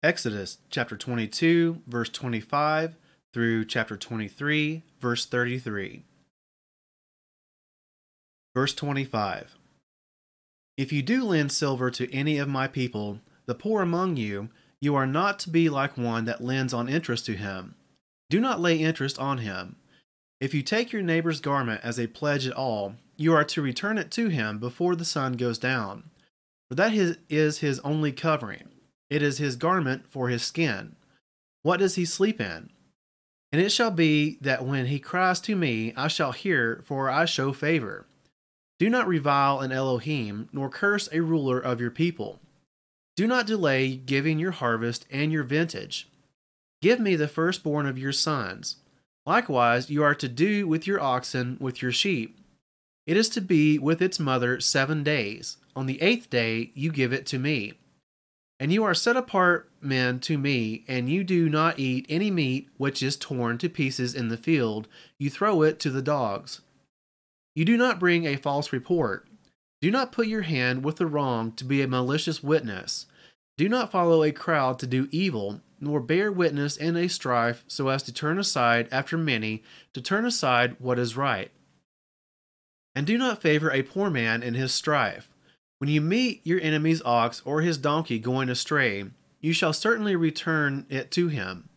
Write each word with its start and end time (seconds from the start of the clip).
Exodus 0.00 0.58
chapter 0.70 0.96
22, 0.96 1.82
verse 1.88 2.08
25 2.10 2.94
through 3.34 3.64
chapter 3.64 3.96
23, 3.96 4.84
verse 5.00 5.26
33. 5.26 6.04
Verse 8.54 8.74
25 8.74 9.56
If 10.76 10.92
you 10.92 11.02
do 11.02 11.24
lend 11.24 11.50
silver 11.50 11.90
to 11.90 12.14
any 12.14 12.38
of 12.38 12.48
my 12.48 12.68
people, 12.68 13.18
the 13.46 13.56
poor 13.56 13.82
among 13.82 14.16
you, 14.16 14.50
you 14.80 14.94
are 14.94 15.06
not 15.06 15.40
to 15.40 15.50
be 15.50 15.68
like 15.68 15.98
one 15.98 16.26
that 16.26 16.44
lends 16.44 16.72
on 16.72 16.88
interest 16.88 17.26
to 17.26 17.32
him. 17.32 17.74
Do 18.30 18.38
not 18.38 18.60
lay 18.60 18.78
interest 18.78 19.18
on 19.18 19.38
him. 19.38 19.74
If 20.40 20.54
you 20.54 20.62
take 20.62 20.92
your 20.92 21.02
neighbor's 21.02 21.40
garment 21.40 21.80
as 21.82 21.98
a 21.98 22.06
pledge 22.06 22.46
at 22.46 22.52
all, 22.52 22.94
you 23.16 23.34
are 23.34 23.42
to 23.46 23.62
return 23.62 23.98
it 23.98 24.12
to 24.12 24.28
him 24.28 24.60
before 24.60 24.94
the 24.94 25.04
sun 25.04 25.32
goes 25.32 25.58
down. 25.58 26.10
For 26.68 26.76
that 26.76 26.92
is 27.28 27.58
his 27.58 27.80
only 27.80 28.12
covering. 28.12 28.68
It 29.10 29.22
is 29.22 29.38
his 29.38 29.56
garment 29.56 30.06
for 30.08 30.28
his 30.28 30.42
skin. 30.42 30.96
What 31.62 31.78
does 31.78 31.94
he 31.94 32.04
sleep 32.04 32.40
in? 32.40 32.70
And 33.50 33.62
it 33.62 33.72
shall 33.72 33.90
be 33.90 34.38
that 34.40 34.64
when 34.64 34.86
he 34.86 34.98
cries 34.98 35.40
to 35.42 35.56
me, 35.56 35.92
I 35.96 36.08
shall 36.08 36.32
hear, 36.32 36.82
for 36.84 37.08
I 37.08 37.24
show 37.24 37.52
favor. 37.52 38.06
Do 38.78 38.90
not 38.90 39.08
revile 39.08 39.60
an 39.60 39.72
Elohim, 39.72 40.48
nor 40.52 40.68
curse 40.68 41.08
a 41.12 41.20
ruler 41.20 41.58
of 41.58 41.80
your 41.80 41.90
people. 41.90 42.40
Do 43.16 43.26
not 43.26 43.46
delay 43.46 43.96
giving 43.96 44.38
your 44.38 44.52
harvest 44.52 45.06
and 45.10 45.32
your 45.32 45.42
vintage. 45.42 46.08
Give 46.80 47.00
me 47.00 47.16
the 47.16 47.26
firstborn 47.26 47.86
of 47.86 47.98
your 47.98 48.12
sons. 48.12 48.76
Likewise, 49.26 49.90
you 49.90 50.02
are 50.04 50.14
to 50.14 50.28
do 50.28 50.68
with 50.68 50.86
your 50.86 51.00
oxen, 51.00 51.56
with 51.60 51.82
your 51.82 51.90
sheep. 51.90 52.38
It 53.06 53.16
is 53.16 53.28
to 53.30 53.40
be 53.40 53.78
with 53.78 54.00
its 54.00 54.20
mother 54.20 54.60
seven 54.60 55.02
days. 55.02 55.56
On 55.74 55.86
the 55.86 56.00
eighth 56.00 56.30
day, 56.30 56.70
you 56.74 56.92
give 56.92 57.12
it 57.12 57.26
to 57.26 57.38
me. 57.38 57.74
And 58.60 58.72
you 58.72 58.82
are 58.82 58.94
set 58.94 59.16
apart 59.16 59.70
men 59.80 60.18
to 60.20 60.36
me, 60.36 60.84
and 60.88 61.08
you 61.08 61.22
do 61.22 61.48
not 61.48 61.78
eat 61.78 62.06
any 62.08 62.30
meat 62.30 62.68
which 62.76 63.02
is 63.02 63.16
torn 63.16 63.58
to 63.58 63.68
pieces 63.68 64.14
in 64.14 64.28
the 64.28 64.36
field, 64.36 64.88
you 65.18 65.30
throw 65.30 65.62
it 65.62 65.78
to 65.80 65.90
the 65.90 66.02
dogs. 66.02 66.60
You 67.54 67.64
do 67.64 67.76
not 67.76 68.00
bring 68.00 68.24
a 68.24 68.36
false 68.36 68.72
report. 68.72 69.28
Do 69.80 69.90
not 69.90 70.10
put 70.10 70.26
your 70.26 70.42
hand 70.42 70.84
with 70.84 70.96
the 70.96 71.06
wrong 71.06 71.52
to 71.52 71.64
be 71.64 71.82
a 71.82 71.88
malicious 71.88 72.42
witness. 72.42 73.06
Do 73.56 73.68
not 73.68 73.92
follow 73.92 74.22
a 74.22 74.32
crowd 74.32 74.78
to 74.80 74.86
do 74.86 75.08
evil, 75.10 75.60
nor 75.80 76.00
bear 76.00 76.32
witness 76.32 76.76
in 76.76 76.96
a 76.96 77.08
strife 77.08 77.64
so 77.68 77.88
as 77.88 78.02
to 78.04 78.12
turn 78.12 78.38
aside 78.38 78.88
after 78.90 79.16
many, 79.16 79.62
to 79.92 80.00
turn 80.00 80.24
aside 80.24 80.76
what 80.78 80.98
is 80.98 81.16
right. 81.16 81.50
And 82.94 83.06
do 83.06 83.16
not 83.16 83.42
favor 83.42 83.70
a 83.70 83.82
poor 83.82 84.10
man 84.10 84.42
in 84.42 84.54
his 84.54 84.74
strife. 84.74 85.32
When 85.78 85.88
you 85.90 86.00
meet 86.00 86.40
your 86.44 86.60
enemy's 86.60 87.02
ox 87.02 87.40
or 87.44 87.60
his 87.60 87.78
donkey 87.78 88.18
going 88.18 88.48
astray, 88.48 89.04
you 89.40 89.52
shall 89.52 89.72
certainly 89.72 90.16
return 90.16 90.86
it 90.88 91.10
to 91.12 91.28
him. 91.28 91.68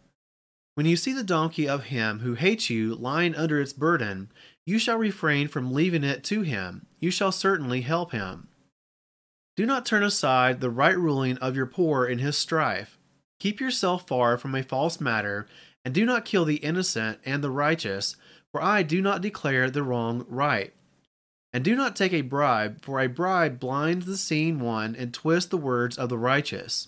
When 0.74 0.86
you 0.86 0.96
see 0.96 1.14
the 1.14 1.24
donkey 1.24 1.68
of 1.68 1.86
him 1.86 2.20
who 2.20 2.34
hates 2.34 2.70
you 2.70 2.96
lying 2.96 3.36
under 3.36 3.62
its 3.62 3.74
burden, 3.74 4.32
you 4.66 4.80
shall 4.80 4.98
refrain 4.98 5.48
from 5.48 5.74
leaving 5.74 6.04
it 6.04 6.24
to 6.26 6.42
him. 6.42 6.88
You 7.00 7.12
shall 7.12 7.32
certainly 7.32 7.82
help 7.82 8.12
him. 8.12 8.48
Do 9.56 9.66
not 9.66 9.86
turn 9.86 10.02
aside 10.02 10.62
the 10.62 10.70
right 10.70 10.98
ruling 10.98 11.38
of 11.38 11.56
your 11.56 11.66
poor 11.66 12.06
in 12.06 12.20
his 12.20 12.38
strife. 12.38 12.98
Keep 13.40 13.60
yourself 13.60 14.08
far 14.08 14.38
from 14.38 14.56
a 14.56 14.64
false 14.64 15.02
matter, 15.02 15.48
and 15.84 15.94
do 15.94 16.06
not 16.06 16.26
kill 16.26 16.46
the 16.46 16.58
innocent 16.58 17.20
and 17.26 17.44
the 17.44 17.52
righteous, 17.52 18.16
for 18.52 18.62
I 18.64 18.82
do 18.82 19.02
not 19.02 19.22
declare 19.22 19.70
the 19.70 19.84
wrong 19.84 20.26
right. 20.28 20.74
And 21.54 21.64
do 21.64 21.76
not 21.76 21.96
take 21.96 22.14
a 22.14 22.22
bribe, 22.22 22.82
for 22.82 23.00
a 23.00 23.08
bribe 23.08 23.60
blinds 23.60 24.06
the 24.06 24.18
seeing 24.18 24.60
one 24.60 24.96
and 24.96 25.14
twists 25.14 25.50
the 25.50 25.58
words 25.58 25.98
of 25.98 26.10
the 26.10 26.18
righteous. 26.18 26.88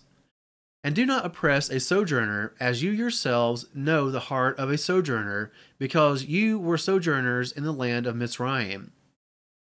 And 0.86 0.96
do 0.96 1.06
not 1.06 1.26
oppress 1.26 1.70
a 1.70 1.80
sojourner, 1.80 2.54
as 2.60 2.84
you 2.84 2.92
yourselves 2.92 3.66
know 3.74 4.10
the 4.12 4.20
heart 4.22 4.58
of 4.60 4.70
a 4.70 4.78
sojourner, 4.78 5.52
because 5.80 6.26
you 6.26 6.60
were 6.60 6.78
sojourners 6.78 7.52
in 7.52 7.64
the 7.64 7.72
land 7.72 8.06
of 8.06 8.16
Mitzrayim. 8.16 8.92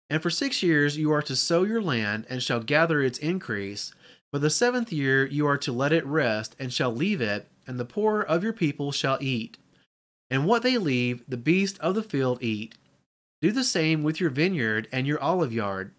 And 0.09 0.22
for 0.22 0.30
six 0.30 0.62
years 0.62 0.98
you 0.98 1.12
are 1.12 1.22
to 1.24 1.36
sow 1.36 1.64
your 1.64 1.81
land, 1.81 2.25
and 2.30 2.44
shall 2.44 2.59
gather 2.59 3.02
its 3.02 3.18
increase. 3.19 3.94
But 4.31 4.42
the 4.42 4.50
seventh 4.50 4.92
year 4.92 5.25
you 5.25 5.48
are 5.48 5.58
to 5.58 5.72
let 5.72 5.94
it 5.94 6.06
rest, 6.06 6.56
and 6.59 6.72
shall 6.72 6.92
leave 6.92 7.22
it, 7.22 7.48
and 7.66 7.80
the 7.80 7.86
poor 7.86 8.22
of 8.22 8.44
your 8.44 8.53
people 8.53 8.92
shall 8.92 9.18
eat. 9.22 9.58
And 10.30 10.46
what 10.46 10.64
they 10.64 10.78
leave, 10.78 11.24
the 11.28 11.38
beasts 11.38 11.80
of 11.80 11.96
the 11.96 12.03
field 12.03 12.44
eat. 12.44 12.75
Do 13.45 13.51
the 13.51 13.63
same 13.63 14.01
with 14.01 14.19
your 14.19 14.31
vineyard 14.31 14.88
and 14.91 15.06
your 15.06 15.22
olive 15.22 15.53
yard. 15.53 15.91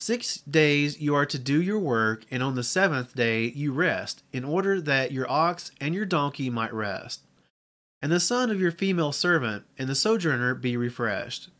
Six 0.00 0.38
days 0.38 0.98
you 0.98 1.14
are 1.14 1.26
to 1.26 1.38
do 1.38 1.60
your 1.60 1.78
work, 1.78 2.24
and 2.30 2.42
on 2.42 2.54
the 2.54 2.62
seventh 2.62 3.14
day 3.14 3.52
you 3.54 3.74
rest, 3.74 4.22
in 4.32 4.42
order 4.42 4.80
that 4.80 5.12
your 5.12 5.30
ox 5.30 5.70
and 5.82 5.94
your 5.94 6.06
donkey 6.06 6.48
might 6.48 6.72
rest, 6.72 7.26
and 8.00 8.10
the 8.10 8.20
son 8.20 8.50
of 8.50 8.58
your 8.58 8.70
female 8.70 9.12
servant 9.12 9.64
and 9.76 9.86
the 9.86 9.94
sojourner 9.94 10.54
be 10.54 10.78
refreshed. 10.78 11.50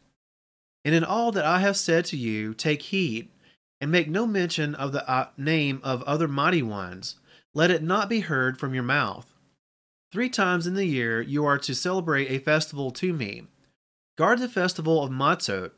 And 0.82 0.94
in 0.94 1.04
all 1.04 1.31
that 1.32 1.44
I 1.44 1.58
have 1.58 1.76
said 1.76 2.06
to 2.06 2.16
you, 2.16 2.54
take 2.54 2.81
heed, 2.81 3.28
and 3.82 3.92
make 3.92 4.08
no 4.08 4.26
mention 4.26 4.75
of 4.75 4.92
the 4.92 5.06
uh, 5.06 5.28
name 5.36 5.78
of 5.84 6.02
other 6.04 6.26
mighty 6.26 6.62
ones. 6.62 7.16
Let 7.52 7.70
it 7.70 7.82
not 7.82 8.08
be 8.08 8.20
heard 8.20 8.58
from 8.58 8.72
your 8.72 8.82
mouth. 8.82 9.34
Three 10.10 10.31
times 10.31 10.66
in 10.66 10.72
the 10.72 10.86
year 10.86 11.20
you 11.20 11.44
are 11.44 11.58
to 11.58 11.75
celebrate 11.75 12.31
a 12.31 12.38
festival 12.38 12.91
to 12.92 13.12
me 13.12 13.48
Guard 14.16 14.38
the 14.38 14.48
festival 14.48 15.02
of 15.02 15.10
Matzot. 15.10 15.72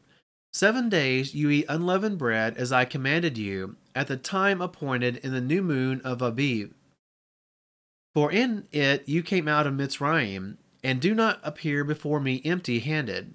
Seven 0.52 0.90
days 0.90 1.34
you 1.34 1.48
eat 1.48 1.64
unleavened 1.68 2.18
bread 2.18 2.56
as 2.58 2.70
I 2.70 2.84
commanded 2.84 3.38
you, 3.38 3.76
at 3.94 4.08
the 4.08 4.18
time 4.18 4.60
appointed 4.60 5.16
in 5.18 5.32
the 5.32 5.40
new 5.40 5.62
moon 5.62 6.02
of 6.04 6.20
Abib. 6.20 6.72
For 8.14 8.30
in 8.30 8.66
it 8.72 9.08
you 9.08 9.22
came 9.22 9.48
out 9.48 9.66
of 9.66 9.72
Mitzrayim, 9.74 10.58
and 10.84 11.00
do 11.00 11.14
not 11.14 11.40
appear 11.42 11.82
before 11.82 12.20
me 12.20 12.42
empty 12.44 12.80
handed. 12.80 13.34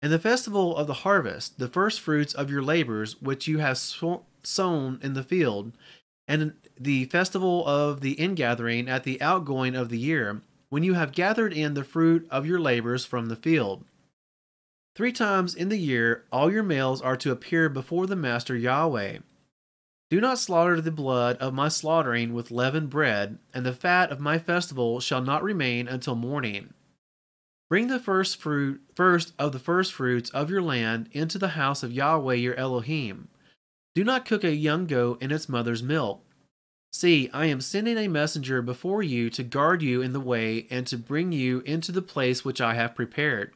And 0.00 0.12
the 0.12 0.18
festival 0.18 0.76
of 0.76 0.86
the 0.86 0.94
harvest, 0.94 1.58
the 1.58 1.68
first 1.68 2.00
fruits 2.00 2.32
of 2.32 2.50
your 2.50 2.62
labors 2.62 3.20
which 3.20 3.48
you 3.48 3.58
have 3.58 3.78
sown 3.78 4.98
in 5.02 5.14
the 5.14 5.22
field, 5.24 5.72
and 6.28 6.54
the 6.78 7.06
festival 7.06 7.66
of 7.66 8.00
the 8.00 8.12
ingathering 8.12 8.88
at 8.88 9.02
the 9.02 9.20
outgoing 9.20 9.74
of 9.74 9.88
the 9.88 9.98
year, 9.98 10.42
when 10.70 10.82
you 10.84 10.94
have 10.94 11.12
gathered 11.12 11.52
in 11.52 11.74
the 11.74 11.84
fruit 11.84 12.26
of 12.30 12.46
your 12.46 12.60
labors 12.60 13.04
from 13.04 13.26
the 13.26 13.36
field. 13.36 13.84
Three 14.94 15.12
times 15.12 15.54
in 15.54 15.70
the 15.70 15.78
year, 15.78 16.24
all 16.30 16.52
your 16.52 16.62
males 16.62 17.00
are 17.00 17.16
to 17.16 17.30
appear 17.30 17.70
before 17.70 18.06
the 18.06 18.16
Master 18.16 18.54
Yahweh. 18.54 19.18
Do 20.10 20.20
not 20.20 20.38
slaughter 20.38 20.78
the 20.82 20.90
blood 20.90 21.38
of 21.38 21.54
my 21.54 21.68
slaughtering 21.68 22.34
with 22.34 22.50
leavened 22.50 22.90
bread, 22.90 23.38
and 23.54 23.64
the 23.64 23.72
fat 23.72 24.10
of 24.10 24.20
my 24.20 24.38
festival 24.38 25.00
shall 25.00 25.22
not 25.22 25.42
remain 25.42 25.88
until 25.88 26.14
morning. 26.14 26.74
Bring 27.70 27.86
the 27.86 27.98
first 27.98 28.36
fruit, 28.36 28.82
first 28.94 29.32
of 29.38 29.52
the 29.52 29.58
first 29.58 29.94
fruits 29.94 30.28
of 30.30 30.50
your 30.50 30.60
land 30.60 31.08
into 31.12 31.38
the 31.38 31.48
house 31.48 31.82
of 31.82 31.90
Yahweh 31.90 32.34
your 32.34 32.54
Elohim. 32.56 33.28
Do 33.94 34.04
not 34.04 34.26
cook 34.26 34.44
a 34.44 34.54
young 34.54 34.86
goat 34.86 35.22
in 35.22 35.32
its 35.32 35.48
mother's 35.48 35.82
milk. 35.82 36.22
See, 36.92 37.30
I 37.32 37.46
am 37.46 37.62
sending 37.62 37.96
a 37.96 38.08
messenger 38.08 38.60
before 38.60 39.02
you 39.02 39.30
to 39.30 39.42
guard 39.42 39.80
you 39.80 40.02
in 40.02 40.12
the 40.12 40.20
way 40.20 40.66
and 40.70 40.86
to 40.88 40.98
bring 40.98 41.32
you 41.32 41.60
into 41.60 41.92
the 41.92 42.02
place 42.02 42.44
which 42.44 42.60
I 42.60 42.74
have 42.74 42.94
prepared. 42.94 43.54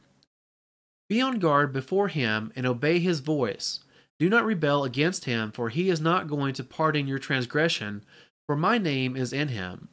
Be 1.09 1.21
on 1.21 1.39
guard 1.39 1.71
before 1.71 2.09
him 2.09 2.51
and 2.55 2.65
obey 2.65 2.99
his 2.99 3.21
voice. 3.21 3.79
Do 4.19 4.29
not 4.29 4.45
rebel 4.45 4.83
against 4.83 5.25
him, 5.25 5.51
for 5.51 5.69
he 5.69 5.89
is 5.89 6.01
not 6.01 6.27
going 6.27 6.53
to 6.55 6.63
pardon 6.63 7.07
your 7.07 7.19
transgression, 7.19 8.03
for 8.45 8.55
my 8.55 8.77
name 8.77 9.15
is 9.15 9.31
in 9.31 9.49
him. 9.49 9.89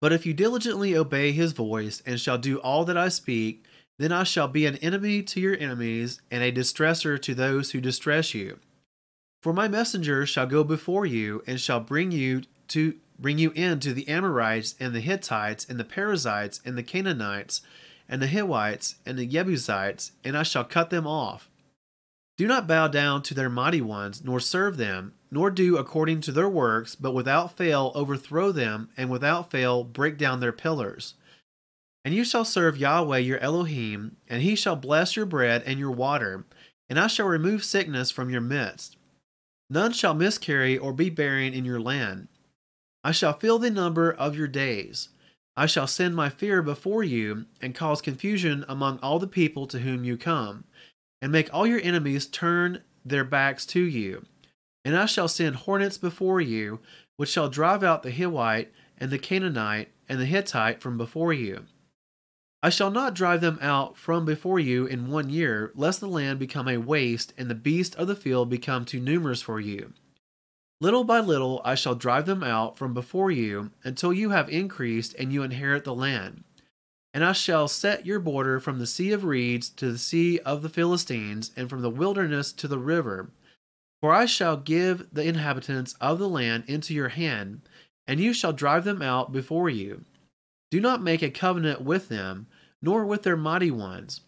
But 0.00 0.12
if 0.12 0.26
you 0.26 0.34
diligently 0.34 0.96
obey 0.96 1.32
his 1.32 1.52
voice 1.52 2.02
and 2.04 2.20
shall 2.20 2.38
do 2.38 2.58
all 2.58 2.84
that 2.84 2.96
I 2.96 3.08
speak, 3.08 3.64
then 3.98 4.12
I 4.12 4.22
shall 4.22 4.48
be 4.48 4.66
an 4.66 4.76
enemy 4.76 5.22
to 5.24 5.40
your 5.40 5.56
enemies 5.56 6.20
and 6.30 6.42
a 6.42 6.52
distresser 6.52 7.18
to 7.18 7.34
those 7.34 7.72
who 7.72 7.80
distress 7.80 8.34
you. 8.34 8.58
For 9.42 9.52
my 9.52 9.68
messenger 9.68 10.26
shall 10.26 10.46
go 10.46 10.64
before 10.64 11.06
you 11.06 11.42
and 11.46 11.60
shall 11.60 11.80
bring 11.80 12.12
you 12.12 12.42
to 12.68 12.94
bring 13.18 13.38
you 13.38 13.50
in 13.52 13.80
to 13.80 13.92
the 13.92 14.08
Amorites 14.08 14.76
and 14.78 14.94
the 14.94 15.00
Hittites 15.00 15.64
and 15.68 15.78
the 15.78 15.84
Perizzites 15.84 16.60
and 16.64 16.78
the 16.78 16.82
Canaanites 16.82 17.62
and 18.08 18.22
the 18.22 18.28
Hivites 18.28 18.96
and 19.04 19.18
the 19.18 19.26
Jebusites, 19.26 20.12
and 20.24 20.36
I 20.36 20.42
shall 20.42 20.64
cut 20.64 20.90
them 20.90 21.06
off. 21.06 21.50
Do 22.36 22.46
not 22.46 22.68
bow 22.68 22.88
down 22.88 23.22
to 23.24 23.34
their 23.34 23.50
mighty 23.50 23.80
ones, 23.80 24.22
nor 24.24 24.38
serve 24.38 24.76
them, 24.76 25.14
nor 25.30 25.50
do 25.50 25.76
according 25.76 26.20
to 26.22 26.32
their 26.32 26.48
works, 26.48 26.94
but 26.94 27.12
without 27.12 27.56
fail 27.56 27.92
overthrow 27.94 28.52
them, 28.52 28.90
and 28.96 29.10
without 29.10 29.50
fail 29.50 29.82
break 29.84 30.16
down 30.16 30.40
their 30.40 30.52
pillars. 30.52 31.14
And 32.04 32.14
you 32.14 32.24
shall 32.24 32.44
serve 32.44 32.78
Yahweh 32.78 33.18
your 33.18 33.38
Elohim, 33.38 34.16
and 34.28 34.40
he 34.40 34.54
shall 34.54 34.76
bless 34.76 35.16
your 35.16 35.26
bread 35.26 35.62
and 35.66 35.78
your 35.78 35.90
water, 35.90 36.44
and 36.88 36.98
I 36.98 37.08
shall 37.08 37.26
remove 37.26 37.64
sickness 37.64 38.10
from 38.10 38.30
your 38.30 38.40
midst. 38.40 38.96
None 39.68 39.92
shall 39.92 40.14
miscarry 40.14 40.78
or 40.78 40.92
be 40.92 41.10
barren 41.10 41.52
in 41.52 41.64
your 41.64 41.80
land. 41.80 42.28
I 43.04 43.10
shall 43.10 43.34
fill 43.34 43.58
the 43.58 43.70
number 43.70 44.10
of 44.10 44.36
your 44.36 44.48
days. 44.48 45.10
I 45.58 45.66
shall 45.66 45.88
send 45.88 46.14
my 46.14 46.28
fear 46.28 46.62
before 46.62 47.02
you, 47.02 47.46
and 47.60 47.74
cause 47.74 48.00
confusion 48.00 48.64
among 48.68 49.00
all 49.00 49.18
the 49.18 49.26
people 49.26 49.66
to 49.66 49.80
whom 49.80 50.04
you 50.04 50.16
come, 50.16 50.62
and 51.20 51.32
make 51.32 51.52
all 51.52 51.66
your 51.66 51.80
enemies 51.82 52.28
turn 52.28 52.82
their 53.04 53.24
backs 53.24 53.66
to 53.66 53.80
you. 53.80 54.24
And 54.84 54.96
I 54.96 55.06
shall 55.06 55.26
send 55.26 55.56
hornets 55.56 55.98
before 55.98 56.40
you, 56.40 56.78
which 57.16 57.30
shall 57.30 57.48
drive 57.48 57.82
out 57.82 58.04
the 58.04 58.12
Hivite, 58.12 58.68
and 58.98 59.10
the 59.10 59.18
Canaanite, 59.18 59.88
and 60.08 60.20
the 60.20 60.26
Hittite 60.26 60.80
from 60.80 60.96
before 60.96 61.32
you. 61.32 61.64
I 62.62 62.70
shall 62.70 62.92
not 62.92 63.14
drive 63.14 63.40
them 63.40 63.58
out 63.60 63.96
from 63.96 64.24
before 64.24 64.60
you 64.60 64.86
in 64.86 65.10
one 65.10 65.28
year, 65.28 65.72
lest 65.74 65.98
the 65.98 66.06
land 66.06 66.38
become 66.38 66.68
a 66.68 66.76
waste, 66.76 67.34
and 67.36 67.50
the 67.50 67.56
beasts 67.56 67.96
of 67.96 68.06
the 68.06 68.14
field 68.14 68.48
become 68.48 68.84
too 68.84 69.00
numerous 69.00 69.42
for 69.42 69.58
you. 69.58 69.92
Little 70.80 71.02
by 71.02 71.18
little 71.18 71.60
I 71.64 71.74
shall 71.74 71.96
drive 71.96 72.26
them 72.26 72.44
out 72.44 72.78
from 72.78 72.94
before 72.94 73.32
you, 73.32 73.72
until 73.82 74.12
you 74.12 74.30
have 74.30 74.48
increased 74.48 75.14
and 75.18 75.32
you 75.32 75.42
inherit 75.42 75.84
the 75.84 75.94
land. 75.94 76.44
And 77.12 77.24
I 77.24 77.32
shall 77.32 77.66
set 77.66 78.06
your 78.06 78.20
border 78.20 78.60
from 78.60 78.78
the 78.78 78.86
sea 78.86 79.10
of 79.10 79.24
reeds 79.24 79.70
to 79.70 79.90
the 79.90 79.98
sea 79.98 80.38
of 80.40 80.62
the 80.62 80.68
Philistines, 80.68 81.50
and 81.56 81.68
from 81.68 81.82
the 81.82 81.90
wilderness 81.90 82.52
to 82.52 82.68
the 82.68 82.78
river. 82.78 83.30
For 84.00 84.14
I 84.14 84.26
shall 84.26 84.56
give 84.56 85.12
the 85.12 85.24
inhabitants 85.24 85.94
of 86.00 86.20
the 86.20 86.28
land 86.28 86.64
into 86.68 86.94
your 86.94 87.08
hand, 87.08 87.62
and 88.06 88.20
you 88.20 88.32
shall 88.32 88.52
drive 88.52 88.84
them 88.84 89.02
out 89.02 89.32
before 89.32 89.68
you. 89.68 90.04
Do 90.70 90.80
not 90.80 91.02
make 91.02 91.22
a 91.22 91.30
covenant 91.30 91.80
with 91.80 92.08
them, 92.08 92.46
nor 92.80 93.04
with 93.04 93.24
their 93.24 93.36
mighty 93.36 93.72
ones. 93.72 94.20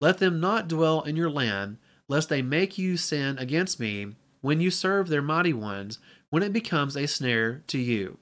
Let 0.00 0.18
them 0.18 0.40
not 0.40 0.66
dwell 0.66 1.02
in 1.02 1.14
your 1.14 1.30
land, 1.30 1.76
lest 2.08 2.28
they 2.28 2.42
make 2.42 2.76
you 2.76 2.96
sin 2.96 3.38
against 3.38 3.78
me 3.78 4.16
when 4.42 4.60
you 4.60 4.70
serve 4.70 5.08
their 5.08 5.22
mighty 5.22 5.54
ones, 5.54 5.98
when 6.28 6.42
it 6.42 6.52
becomes 6.52 6.96
a 6.96 7.06
snare 7.06 7.62
to 7.68 7.78
you. 7.78 8.18